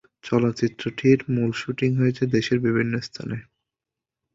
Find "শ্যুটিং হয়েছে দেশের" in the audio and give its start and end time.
1.51-2.59